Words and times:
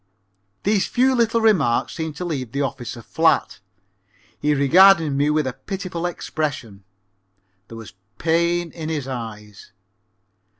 '"These 0.63 0.87
few 0.87 1.13
little 1.13 1.41
remarks 1.41 1.93
seemed 1.93 2.15
to 2.15 2.25
leave 2.25 2.53
the 2.53 2.63
officer 2.63 3.03
flat. 3.03 3.59
He 4.39 4.55
regarded 4.55 5.11
me 5.11 5.29
with 5.29 5.45
a 5.45 5.53
pitiful 5.53 6.07
expression. 6.07 6.83
There 7.67 7.77
was 7.77 7.93
pain 8.17 8.71
in 8.71 8.89
his 8.89 9.07
eyes. 9.07 9.71